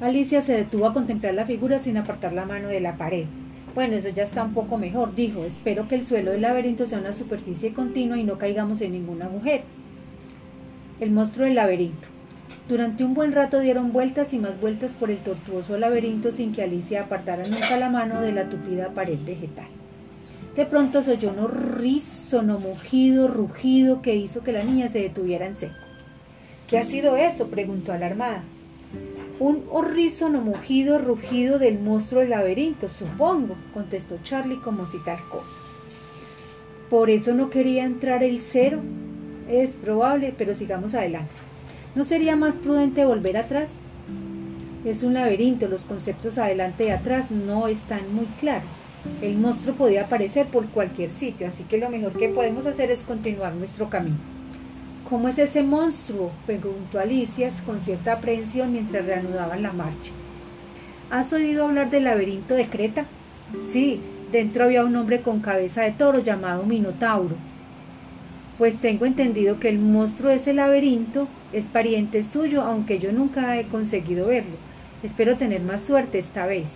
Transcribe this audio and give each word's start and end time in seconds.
Alicia 0.00 0.42
se 0.42 0.52
detuvo 0.52 0.86
a 0.86 0.94
contemplar 0.94 1.34
la 1.34 1.44
figura 1.44 1.80
sin 1.80 1.96
apartar 1.96 2.32
la 2.32 2.44
mano 2.44 2.68
de 2.68 2.80
la 2.80 2.96
pared. 2.96 3.24
Bueno, 3.74 3.96
eso 3.96 4.10
ya 4.10 4.22
está 4.22 4.44
un 4.44 4.54
poco 4.54 4.78
mejor, 4.78 5.16
dijo. 5.16 5.44
Espero 5.44 5.88
que 5.88 5.96
el 5.96 6.06
suelo 6.06 6.30
del 6.30 6.42
laberinto 6.42 6.86
sea 6.86 7.00
una 7.00 7.12
superficie 7.12 7.72
continua 7.72 8.16
y 8.16 8.22
no 8.22 8.38
caigamos 8.38 8.80
en 8.80 8.92
ningún 8.92 9.22
agujero. 9.22 9.64
El 11.00 11.10
monstruo 11.10 11.46
del 11.46 11.56
laberinto. 11.56 12.06
Durante 12.68 13.02
un 13.02 13.14
buen 13.14 13.32
rato 13.32 13.58
dieron 13.58 13.92
vueltas 13.92 14.32
y 14.32 14.38
más 14.38 14.60
vueltas 14.60 14.92
por 14.92 15.10
el 15.10 15.18
tortuoso 15.18 15.76
laberinto 15.78 16.30
sin 16.30 16.52
que 16.52 16.62
Alicia 16.62 17.02
apartara 17.02 17.44
nunca 17.44 17.76
la 17.76 17.90
mano 17.90 18.20
de 18.20 18.30
la 18.30 18.48
tupida 18.48 18.90
pared 18.90 19.18
vegetal. 19.24 19.68
De 20.54 20.64
pronto 20.64 21.02
se 21.02 21.12
oyó 21.12 21.30
un 21.30 21.38
horrísono 21.40 22.58
mugido, 22.58 23.26
rugido 23.26 24.00
que 24.00 24.14
hizo 24.14 24.42
que 24.42 24.52
la 24.52 24.62
niña 24.64 24.88
se 24.88 25.00
detuviera 25.00 25.46
en 25.46 25.56
seco. 25.56 25.74
¿Qué 26.68 26.78
ha 26.78 26.84
sido 26.84 27.16
eso? 27.16 27.48
preguntó 27.48 27.92
alarmada. 27.92 28.44
Un 29.40 29.64
horrísono 29.70 30.40
mugido, 30.40 30.98
rugido 30.98 31.60
del 31.60 31.78
monstruo 31.78 32.22
del 32.22 32.30
laberinto, 32.30 32.88
supongo, 32.88 33.54
contestó 33.72 34.18
Charlie 34.24 34.60
como 34.60 34.88
si 34.88 34.98
tal 34.98 35.20
cosa. 35.28 35.62
Por 36.90 37.08
eso 37.08 37.34
no 37.34 37.48
quería 37.48 37.84
entrar 37.84 38.24
el 38.24 38.40
cero. 38.40 38.80
Es 39.48 39.72
probable, 39.72 40.34
pero 40.36 40.56
sigamos 40.56 40.94
adelante. 40.94 41.30
¿No 41.94 42.04
sería 42.04 42.34
más 42.34 42.56
prudente 42.56 43.04
volver 43.04 43.36
atrás? 43.36 43.70
Es 44.84 45.04
un 45.04 45.14
laberinto, 45.14 45.68
los 45.68 45.84
conceptos 45.84 46.36
adelante 46.38 46.86
y 46.86 46.90
atrás 46.90 47.30
no 47.30 47.68
están 47.68 48.12
muy 48.12 48.26
claros. 48.40 48.70
El 49.22 49.36
monstruo 49.36 49.76
podía 49.76 50.04
aparecer 50.04 50.46
por 50.46 50.66
cualquier 50.66 51.10
sitio, 51.10 51.46
así 51.46 51.62
que 51.62 51.78
lo 51.78 51.90
mejor 51.90 52.12
que 52.12 52.28
podemos 52.28 52.66
hacer 52.66 52.90
es 52.90 53.02
continuar 53.02 53.54
nuestro 53.54 53.88
camino. 53.88 54.37
¿Cómo 55.08 55.28
es 55.28 55.38
ese 55.38 55.62
monstruo? 55.62 56.30
preguntó 56.44 57.00
Alicia 57.00 57.48
con 57.64 57.80
cierta 57.80 58.12
aprehensión 58.12 58.74
mientras 58.74 59.06
reanudaban 59.06 59.62
la 59.62 59.72
marcha. 59.72 60.10
¿Has 61.10 61.32
oído 61.32 61.64
hablar 61.64 61.88
del 61.88 62.04
laberinto 62.04 62.52
de 62.52 62.68
Creta? 62.68 63.06
Sí, 63.62 64.02
dentro 64.30 64.64
había 64.64 64.84
un 64.84 64.94
hombre 64.96 65.22
con 65.22 65.40
cabeza 65.40 65.80
de 65.80 65.92
toro 65.92 66.18
llamado 66.18 66.64
Minotauro. 66.64 67.36
Pues 68.58 68.76
tengo 68.82 69.06
entendido 69.06 69.58
que 69.58 69.70
el 69.70 69.78
monstruo 69.78 70.28
de 70.28 70.36
ese 70.36 70.52
laberinto 70.52 71.26
es 71.54 71.64
pariente 71.66 72.22
suyo, 72.22 72.60
aunque 72.60 72.98
yo 72.98 73.10
nunca 73.10 73.58
he 73.58 73.66
conseguido 73.66 74.26
verlo. 74.26 74.56
Espero 75.02 75.38
tener 75.38 75.62
más 75.62 75.84
suerte 75.84 76.18
esta 76.18 76.44
vez. 76.44 76.68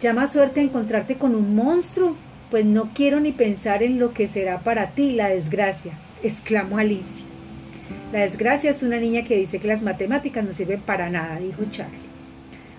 ¿Llama 0.00 0.28
suerte 0.28 0.60
encontrarte 0.60 1.16
con 1.16 1.34
un 1.34 1.56
monstruo? 1.56 2.14
Pues 2.52 2.64
no 2.64 2.90
quiero 2.94 3.18
ni 3.18 3.32
pensar 3.32 3.82
en 3.82 3.98
lo 3.98 4.12
que 4.12 4.28
será 4.28 4.60
para 4.60 4.90
ti 4.90 5.10
la 5.10 5.28
desgracia, 5.28 5.94
exclamó 6.22 6.78
Alicia. 6.78 7.31
La 8.12 8.20
desgracia 8.20 8.70
es 8.70 8.82
una 8.82 8.98
niña 8.98 9.24
que 9.24 9.38
dice 9.38 9.58
que 9.58 9.68
las 9.68 9.82
matemáticas 9.82 10.44
no 10.44 10.52
sirven 10.52 10.80
para 10.80 11.08
nada, 11.10 11.38
dijo 11.38 11.62
Charlie. 11.70 12.12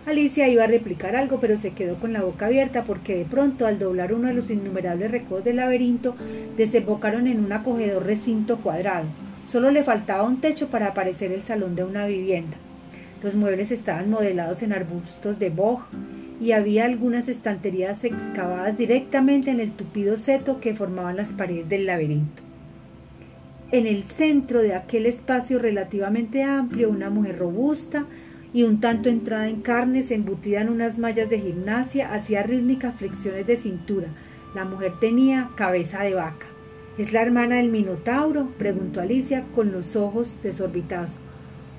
Alicia 0.06 0.50
iba 0.50 0.66
a 0.66 0.68
replicar 0.68 1.16
algo, 1.16 1.40
pero 1.40 1.58
se 1.58 1.72
quedó 1.72 1.96
con 1.96 2.12
la 2.12 2.24
boca 2.24 2.48
abierta 2.48 2.84
porque 2.84 3.16
de 3.16 3.26
pronto, 3.26 3.66
al 3.66 3.80
doblar 3.80 4.14
uno 4.14 4.28
de 4.28 4.34
los 4.34 4.50
innumerables 4.50 5.10
recodos 5.10 5.46
del 5.46 5.56
laberinto, 5.56 6.16
desembocaron 6.58 7.26
en 7.28 7.44
un 7.44 7.54
acogedor 7.54 8.06
recinto 8.06 8.58
cuadrado. 8.58 9.06
Solo 9.46 9.72
le 9.72 9.84
faltaba 9.84 10.24
un 10.24 10.42
techo 10.42 10.68
para 10.68 10.88
aparecer 10.88 11.32
el 11.32 11.42
salón 11.42 11.76
de 11.76 11.86
una 11.86 12.06
vivienda. 12.06 12.58
Los 13.24 13.36
muebles 13.36 13.72
estaban 13.72 14.10
modelados 14.10 14.62
en 14.62 14.74
arbustos 14.74 15.40
de 15.40 15.50
boj 15.50 15.86
y 16.42 16.52
había 16.52 16.84
algunas 16.84 17.30
estanterías 17.30 18.04
excavadas 18.04 18.78
directamente 18.78 19.52
en 19.52 19.62
el 19.62 19.72
tupido 19.72 20.18
seto 20.18 20.60
que 20.60 20.76
formaban 20.76 21.16
las 21.16 21.32
paredes 21.32 21.70
del 21.70 21.86
laberinto. 21.86 22.44
En 23.74 23.88
el 23.88 24.04
centro 24.04 24.62
de 24.62 24.76
aquel 24.76 25.08
espacio 25.08 25.58
relativamente 25.58 26.44
amplio, 26.44 26.92
una 26.92 27.10
mujer 27.10 27.40
robusta 27.40 28.06
y 28.54 28.62
un 28.62 28.80
tanto 28.80 29.10
entrada 29.10 29.50
en 29.50 29.62
carnes, 29.62 30.12
embutida 30.12 30.62
en 30.62 30.70
unas 30.70 31.00
mallas 31.00 31.28
de 31.28 31.40
gimnasia, 31.40 32.14
hacía 32.14 32.44
rítmicas 32.44 32.94
flexiones 32.94 33.48
de 33.48 33.56
cintura. 33.56 34.10
La 34.54 34.64
mujer 34.64 34.94
tenía 35.00 35.50
cabeza 35.56 36.04
de 36.04 36.14
vaca. 36.14 36.46
¿Es 37.00 37.14
la 37.14 37.24
hermana 37.24 37.56
del 37.56 37.72
Minotauro? 37.72 38.50
preguntó 38.60 39.02
Alicia 39.02 39.44
con 39.56 39.72
los 39.72 39.96
ojos 39.96 40.38
desorbitados. 40.44 41.10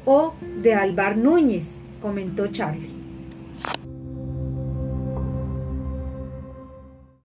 O 0.04 0.34
de 0.64 0.74
Alvar 0.74 1.16
Núñez, 1.16 1.76
comentó 2.00 2.48
Charlie. 2.48 3.03